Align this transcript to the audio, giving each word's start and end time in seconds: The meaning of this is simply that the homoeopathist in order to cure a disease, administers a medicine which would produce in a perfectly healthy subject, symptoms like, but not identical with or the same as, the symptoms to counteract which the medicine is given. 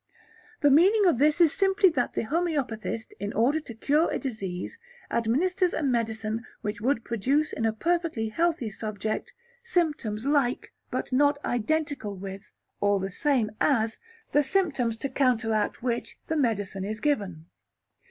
The 0.61 0.71
meaning 0.71 1.05
of 1.05 1.19
this 1.19 1.39
is 1.39 1.53
simply 1.53 1.89
that 1.89 2.13
the 2.13 2.23
homoeopathist 2.25 3.13
in 3.19 3.33
order 3.33 3.59
to 3.59 3.75
cure 3.75 4.09
a 4.09 4.17
disease, 4.17 4.79
administers 5.11 5.75
a 5.75 5.83
medicine 5.83 6.43
which 6.61 6.81
would 6.81 7.05
produce 7.05 7.53
in 7.53 7.67
a 7.67 7.71
perfectly 7.71 8.29
healthy 8.29 8.71
subject, 8.71 9.35
symptoms 9.63 10.25
like, 10.25 10.73
but 10.89 11.11
not 11.13 11.37
identical 11.45 12.17
with 12.17 12.51
or 12.79 12.99
the 12.99 13.11
same 13.11 13.51
as, 13.61 13.99
the 14.31 14.41
symptoms 14.41 14.97
to 14.97 15.07
counteract 15.07 15.83
which 15.83 16.17
the 16.25 16.35
medicine 16.35 16.83
is 16.83 16.99
given. 16.99 17.45